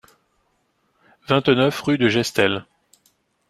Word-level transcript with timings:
vingt-neuf 1.27 1.79
rue 1.81 1.99
de 1.99 2.09
Gestel 2.09 2.65